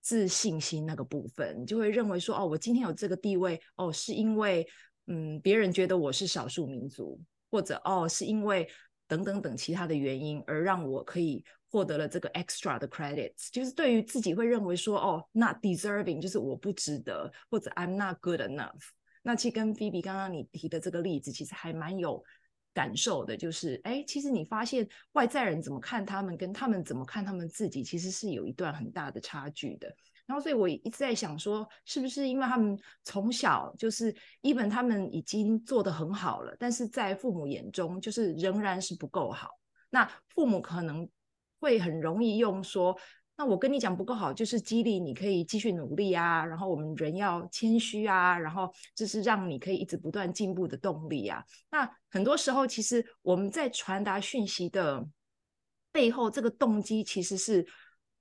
[0.00, 4.64] 自信心那个部分，就会认为说，哦，我今天有这个地位，哦，是因为，
[5.08, 8.68] 嗯，别人觉得我是少数民族，或者哦，是因为
[9.06, 18.88] 等等等其他的原因而让我可以获得了这个 extra 的 credits，就是对于自己会认为说，哦，not deserving，就是我不值得，或者 I'm not good enough。
[19.22, 22.22] 那其实跟 Phoebe 刚刚你提的这个例子，其实还蛮有。
[22.74, 29.90] 感受的就是，哎，其实你发现外在人怎么看他们，跟他们怎么看他们自己，其实是有一段很大的差距的。
[30.26, 39.48] 然后，所以我一直在想说，是不是因为他们从小就是，even 他们已经做得很好了，但是在父母眼中，就是仍然是不够好。
[39.90, 41.08] 那父母可能
[41.60, 42.96] 会很容易用说。
[43.38, 51.44] 那我跟你讲不够好，就是激励你可以继续努力啊，然后我们人要谦虚啊，然后这是让你可以一直不断进步的动力啊。
[51.70, 55.06] 那很多时候，其实我们在传达讯息的
[55.92, 57.66] 背后，这个动机其实是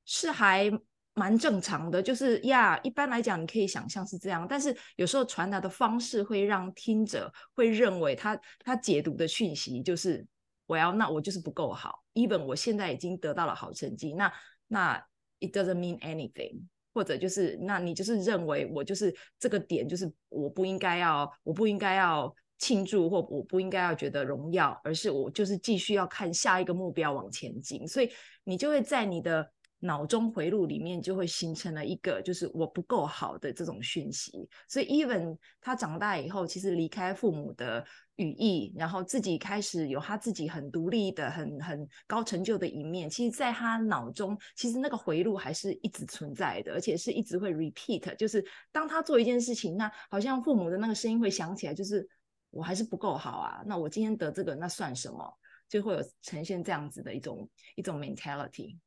[0.03, 0.69] 是还
[1.15, 10.23] 蛮正常的，就是呀，一般来讲你可以想象是这样，但是有时候传达的方式会让听者会认为他他解读的讯息就是
[10.67, 14.31] 我要那我就是不够好，even 我现在已经得到了好成绩，那。
[14.67, 14.97] 那
[15.41, 16.59] it doesn't mean anything，
[16.91, 28.09] 或者就是那你就是认为我就是这个点，就是我不应该要，我不应该要庆祝，或我不应该要觉得荣耀，而是我就是继续要看下一个目标往前进，所以
[28.43, 29.51] 你就会在你的。
[29.85, 34.49] 脑中回路里面就会形成了一个，就是我不够好的这种讯息。
[34.67, 43.09] 所以，even 他长大以后，其实离开父母的羽翼，然后自己开始有他自己很独立的、很很高成就的一面。
[43.09, 48.15] 其实，在他脑中，其实那个回路还是一直存在的，而且是一直会 repeat。
[48.15, 52.07] 就是当他做一件事情，那好像父母的那个声音会响起来，就是
[52.49, 53.61] 我还是不够好啊。
[53.65, 55.37] 那我今天得这个，那算什么？
[55.67, 58.77] 就会有呈现这样子的一种一种 mentality。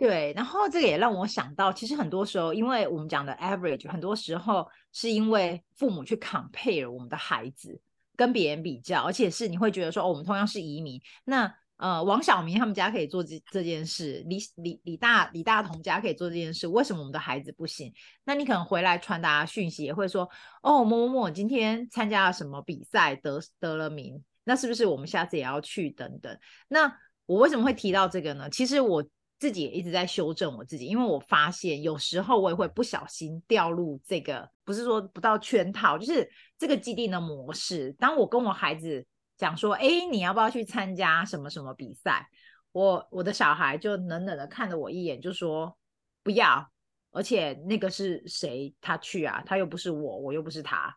[0.00, 7.78] 对，然后这个也让我想到，其实很多时候，因为我们讲的 average，很多时候是因为父母去 compare 我们的孩子
[8.16, 17.92] 跟别人比较，而且是你会觉得说，哦，我们同样是移民，那呃，王小明他们家可以做这这件事，李李李大李大同家可以做这件事，为什么我们的孩子不行？
[18.24, 20.26] 那你可能回来传达讯息也会说，
[20.62, 25.90] 哦，某某某今天参加了什么比赛，得得了名，那是不是我们下次也要去？
[25.90, 26.38] 等等。
[26.68, 26.90] 那
[27.26, 28.48] 我为什么会提到这个呢？
[28.48, 29.04] 其实我。
[29.40, 37.90] 自己也一直在修正我自己，因为我发现有时候我也会不小心掉入这个，不是说不到圈套，就是这个既定的模式。
[37.94, 39.04] 当我跟我孩子
[39.38, 42.28] 讲说：“哎，你要不要去参加什么什么比赛？”
[42.72, 45.74] 我我的小孩就冷冷的看了我一眼，就说
[46.22, 46.70] ：“不要。”
[47.10, 48.72] 而且那个是谁？
[48.80, 50.94] 他去啊，他又不是我，我又不是他。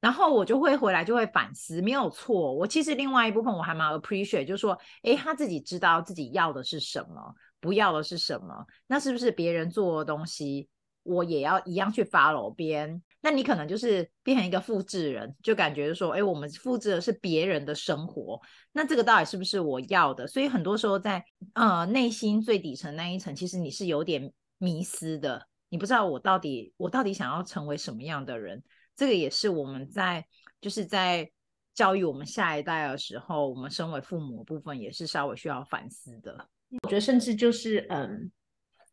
[0.00, 2.52] 然后我就会回来就会反思，没有错。
[2.52, 7.34] 我其实另外一部分我还蛮 appreciate，就是说：“哎，他自己知道自己要的是什么。”
[7.66, 8.64] 不要的是什么？
[8.86, 10.68] 那是不是别人做的东西，
[11.02, 13.02] 我也要一样去 follow 别人？
[13.20, 18.40] 那你可能就是变成一个复制人，就感觉说，哎，我们复制的是别人的生活，
[18.70, 20.28] 那这个到底是不是我要的？
[20.28, 28.62] 所以很多时候在呃内心最底层那一层，其实你是有点迷思的，你不知道我到底我到底想要成为什么样的人。
[28.94, 30.24] 这个也是我们在
[30.60, 31.28] 就是在
[31.74, 36.48] 教育我们下一代的时候，我们身为父母的部分也是稍微需要反思的。
[36.82, 38.30] 我觉得甚至就是，嗯，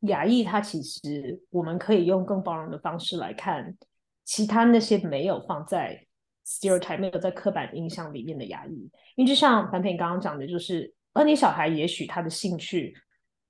[0.01, 3.75] 亚裔他其实我们可以用更包容的方式来看
[4.23, 6.05] 其他那些没有放在
[6.45, 12.93] stereotype 没有在刻板印象里面的亚裔，因为就像凡平刚刚讲的，就是，而你小孩也许他的兴趣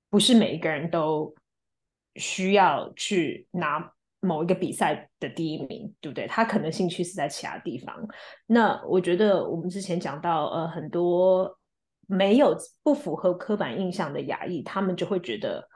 [0.08, 1.34] 不是每一个人都
[2.16, 6.26] 需要去拿某一个比赛的第一名，对不对？
[6.26, 7.94] 他可能兴趣是在其他地方。
[8.46, 11.58] 那我觉得我们之前讲到，呃，很多。
[12.06, 15.68] 没有不符合刻板印象的亚裔，他们就会觉得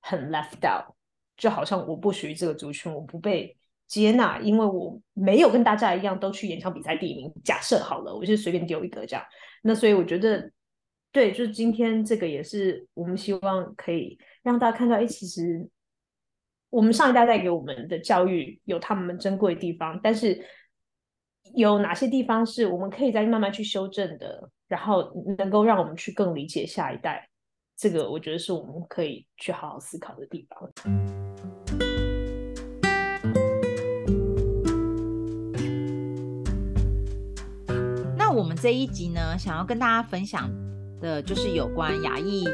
[0.00, 0.94] 很 left out，
[1.36, 3.56] 就好像我不属于这个族群，我不被
[3.86, 7.32] 接纳，因为我没有跟大家一样都去演唱比赛第一名。
[7.44, 9.24] 假设好了，我就随便丢一个这样。
[9.62, 10.50] 那所以我觉得，
[11.12, 15.68] 对，就是今天这个也是我们希望可以让大家看到，哎，其实
[16.70, 20.44] 我们上一代带给我们的教育有他们珍贵的地方，但是
[21.54, 24.50] 有哪些地方是我们可以再慢慢去修正的？
[24.68, 27.26] 然后能够让我们去更理解下一代，
[27.74, 30.70] 这个我觉得是我们可以去好好思考的地方。
[38.14, 40.50] 那我们这一集呢，想要跟大家分享
[41.00, 42.44] 的就是有关亚裔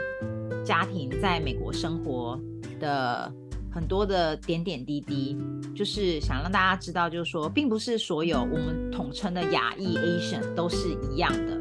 [0.64, 2.40] 家庭在美国生活
[2.78, 3.32] 的
[3.72, 5.36] 很多的点点滴滴，
[5.74, 11.53] 就是想让大家知道，就是说，并不是所有我们统称的亚裔 Asian 都是一样的。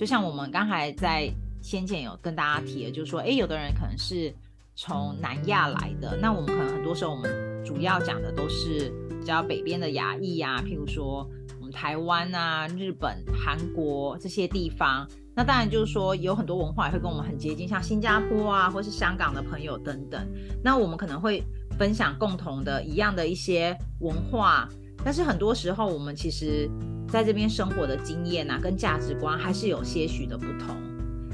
[0.00, 1.30] 就像我们刚才在
[1.60, 4.34] 先前有跟大家提的，就是说，哎，有的人可能是
[4.74, 11.28] 从南亚来的，那我们可能很多时候我们主要讲的都是比较北边的亚裔啊，譬如说
[11.58, 15.06] 我们台湾啊、日本、韩国这些地方。
[15.36, 20.26] 那当然就是说有很多文化也会跟我们很接近，像新加坡啊，或是香港的朋友等等。
[20.64, 21.44] 那我们可能会
[21.78, 24.66] 分享共同的一样的一些文化，
[25.04, 26.70] 但是很多时候我们其实
[27.10, 30.76] 在这边生活的经验啊，跟价值观还是有些许的不同。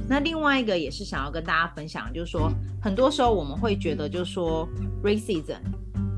[0.09, 2.51] 那另外一个也是想要跟大家分享，就是说，
[2.81, 4.69] 很多时候我们会觉得，就是说
[5.03, 5.59] ，racism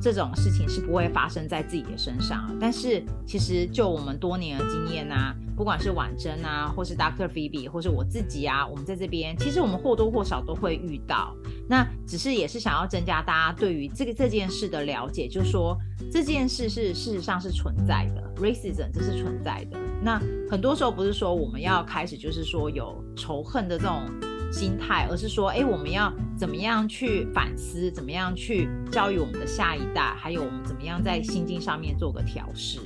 [0.00, 5.34] 这种事情是不会发生在自己的身上，但是其实就我们多年的经验啊。
[5.56, 7.26] 不管是婉珍啊，或是 Dr.
[7.28, 11.34] Phoebe，或是我自己啊，我们在这边，其实我们或多或少都会遇到。
[11.68, 15.76] 那只是也是想要增加大家对于这个这件事的了解，就是说
[16.12, 19.76] 这件事是事实上是存在的，racism 这是存在的。
[20.00, 24.02] 那很多时候不是说我们要开始就是说有仇恨的这种
[24.50, 32.80] 心态，而是说，哎，我们要怎么样去反思，怎么样去教育我们的下一代，还有我们怎么样在心境上面做个调试。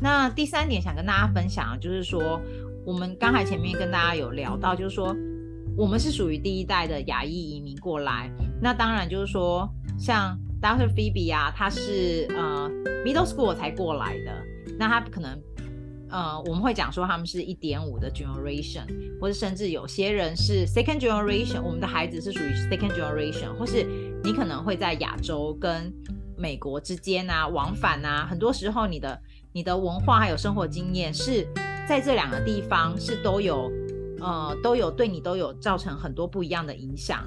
[0.00, 2.40] 那第三点想跟大家分享，就是说，
[2.84, 5.16] 我们刚才前面跟大家有聊到，就是说，
[5.76, 8.30] 我们是属于第一代的亚裔移民过来。
[8.60, 10.88] 那当然就是说，像 Dr.
[10.94, 12.70] Phoebe 啊，他是呃
[13.04, 14.44] Middle School 才过来的，
[14.78, 15.40] 那他可能
[16.10, 18.86] 呃我们会讲说他们是一点五的 Generation，
[19.20, 23.84] 或者甚至有些人是 Second Generation，我们的孩子是属于 Second Generation，或是
[24.24, 25.92] 你可能会在亚洲跟
[26.36, 29.20] 美国之间啊往返啊，很多时候你的。
[29.50, 31.44] 你的文化还有生活经验是
[31.88, 33.68] 在这两个地方是都有，
[34.20, 37.26] 呃，都有对你都有造成很多不一样的影响，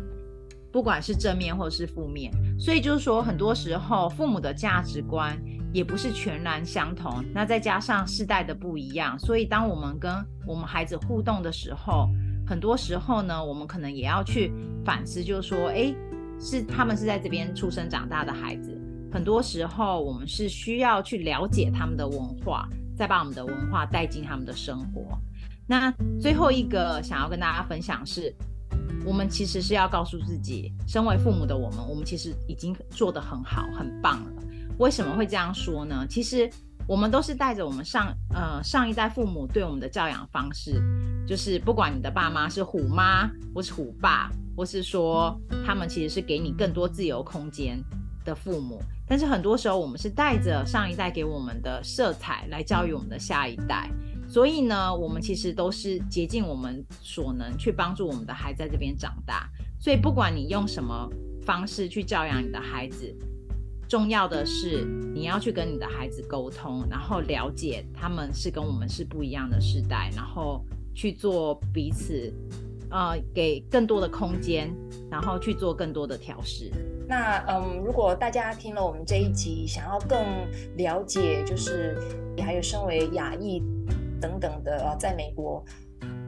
[0.71, 2.31] 不管是正面或是负面。
[2.59, 5.35] 所以就是说，很多时候父母的价值观
[5.73, 7.23] 也不是全然相同。
[7.33, 10.11] 那再加上世代的不一样，所以当我们跟
[10.45, 12.09] 我们孩子互动的时候，
[12.47, 14.51] 很多时候呢，我们可能也要去
[14.83, 15.95] 反思，就是说，诶，
[16.39, 18.77] 是他们是在这边出生长大的孩子。
[19.13, 25.17] 很多时候，我们是需要去了解他们的文化，再把我们的文化带进他们的生活。
[25.67, 28.33] 那最后一个想要跟大家分享是，
[29.05, 34.40] 我们其实是要告诉自己，身为父母的我们，我们其实已经做得很好、很棒了。
[34.81, 36.07] 为什么会这样说呢？
[36.09, 36.49] 其实
[36.87, 40.81] 我们都是带着我们上呃上一代父母对我们的教养方式，
[41.27, 47.79] 就是不管你的爸妈是虎妈或是虎爸，或是说他们其实是给你更多自由空间
[48.25, 48.81] 的父母。
[49.07, 53.87] 但是很多时候，我们是带着上一代给我们的色彩来教育我们的下一代，
[54.27, 59.47] 所以呢，我们其实都是竭尽我们所能去帮助我们的孩子在这边长大。
[59.79, 61.07] 所以，不管你用什么
[61.43, 63.15] 方式去教养你的孩子，
[63.91, 70.63] 重要的是你要去跟你的孩子沟通，然后了解他们是跟我们是不一样的世代，然后
[70.95, 72.33] 去做彼此。
[72.89, 74.73] 呃，给更多的空间，
[75.09, 76.71] 然后去做更多的调试。
[77.05, 80.19] 那嗯，如果大家听了我们这一集，想要更
[80.77, 81.97] 了解，就是
[82.37, 83.61] 还有身为亚裔
[84.21, 85.63] 等等的，呃，在美国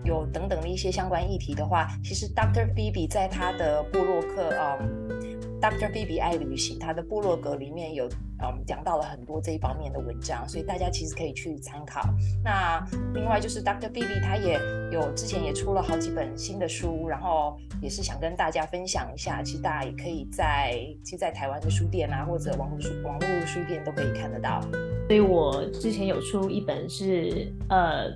[0.03, 2.74] 有等等的一些相关议题的话，其实 Dr.
[2.74, 4.49] Phoebe 在他的部落客，
[4.82, 5.33] 嗯。
[5.64, 5.89] Dr.
[5.89, 8.05] B B 爱旅行，他的部落格里面有
[8.41, 12.01] 嗯讲到了很多这一方面的文章，所以大家其实可以去参考。
[12.43, 13.88] 那另外就是 Dr.
[13.89, 14.59] B B 他也
[14.91, 19.41] 有之前也出了好几本新的书，然后也是想跟大家分享一下。
[19.41, 24.59] 其实大家也可以在其实在台湾的书店啊，或者网络书网络书店都可以看得到。
[25.07, 28.11] 所以我之前有出一本是呃。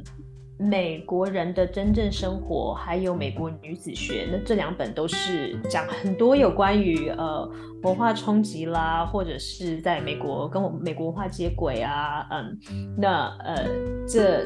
[0.60, 7.48] 美国人的真正生活，还有美国女子学，那这两本都是讲很多有关于呃
[7.84, 12.58] 文化冲击啦，或者是在美国跟我们美国文化接轨啊，嗯，
[12.98, 13.68] 那呃
[14.08, 14.44] 这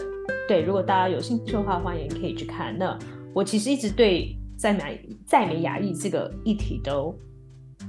[0.50, 2.78] 对，如果大家有兴趣的话，欢迎可以去看。
[2.78, 2.98] 那
[3.34, 7.16] 我其实一直对在美在美亚裔这个议题都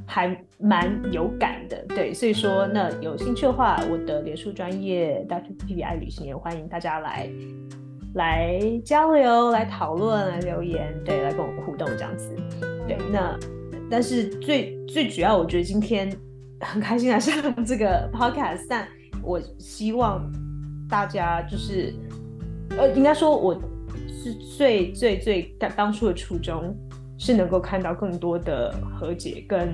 [0.06, 0.28] 还
[0.60, 5.56] 蛮有感的，对，所以说那有兴趣的话，我的脸书专业 Dr.
[5.56, 7.28] Phoebe 爱旅行也欢迎大家来。
[8.14, 12.34] 来交流、来讨论、来留言，对，来跟我互动这样子，
[12.86, 12.98] 对。
[13.10, 13.38] 那
[13.90, 16.14] 但是最最主要，我觉得今天
[16.60, 18.86] 很开心来上这个 podcast，但
[19.22, 20.30] 我希望
[20.88, 21.94] 大家就是，
[22.76, 23.54] 呃，应该说我
[24.08, 25.42] 是最最最
[25.76, 26.76] 当初的初衷
[27.18, 29.72] 是能够看到更多的和解跟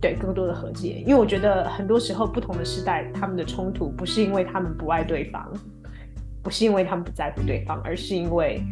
[0.00, 5.50] 对更多的和解，因为我觉得很多时候不同的时代，他们的冲突不是因为他们不爱对方。
[6.46, 8.62] 不是因为他们不在乎对方，而是因为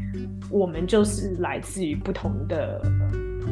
[0.49, 2.81] 我们就是来自于不同的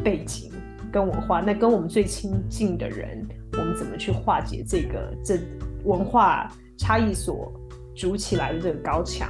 [0.05, 0.53] 背景
[0.93, 1.41] 跟文化。
[1.41, 5.41] 那跟我们最亲近的人，我们怎么去化解这个这
[5.83, 6.49] 文化
[6.79, 7.53] 差异所
[7.97, 9.29] 筑起来的这个高墙？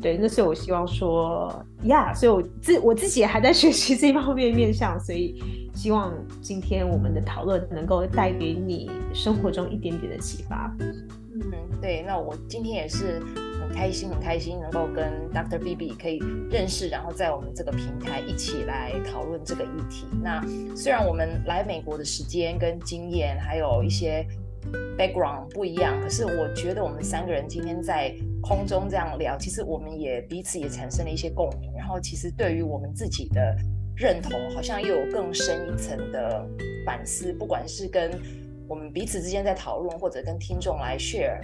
[0.00, 5.40] 对，那是我希望说呀 所以我自我自己也还在学习这方面面向，所以
[5.72, 10.76] 希望今天我们的讨论能够带给你生活中一点点的启发。
[10.80, 11.00] 嗯，
[11.80, 13.22] 对，那我今天也是
[13.62, 15.58] 很开心，很开心能够跟 Dr.
[15.58, 16.18] B B 可以
[16.50, 20.06] 认识，然后在我们这个平台一起来讨论这个议题。
[20.22, 20.44] 那
[20.76, 24.26] 虽然我们来美国的时间跟经验还有一些
[24.98, 33.56] background 不一样，可是我觉得我们三个人今天在空中这样聊，其实我们也彼此也产生了一些共鸣，然后其实对于我们自己的
[33.96, 36.46] 认同，好像又有更深一层的
[36.84, 37.32] 反思。
[37.32, 38.10] 不管是跟
[38.68, 41.40] 我们彼此之间在讨论，或者跟听众来 share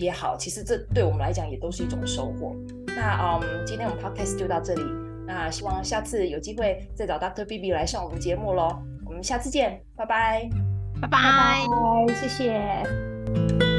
[0.00, 2.56] 也好，其实这对我们来讲也都是一种收获。
[2.86, 4.82] 那嗯，今天我们 podcast 就到这里，
[5.26, 7.44] 那希望下次有机会再找 Dr.
[7.44, 8.82] Phoebe 来上我们节目喽。
[9.06, 10.48] 我们下次见，拜拜，
[11.00, 11.66] 拜拜，
[12.14, 13.69] 谢谢。